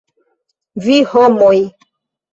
[0.85, 1.55] Vi, homoj!